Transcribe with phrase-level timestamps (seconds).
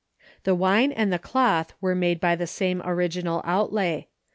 [0.45, 4.07] The wine and the cloth were made by the same original outlay.